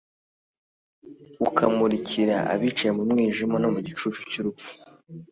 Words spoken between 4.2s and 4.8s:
cy'urupfu,